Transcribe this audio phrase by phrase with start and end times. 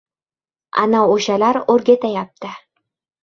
[0.83, 2.53] Ana o‘shalar o‘rgatayapti.